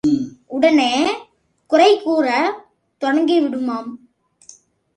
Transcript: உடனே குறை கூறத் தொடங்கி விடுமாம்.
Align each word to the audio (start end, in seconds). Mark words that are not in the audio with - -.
உடனே 0.47 0.93
குறை 1.67 2.01
கூறத் 2.01 2.55
தொடங்கி 2.97 3.41
விடுமாம். 3.41 3.91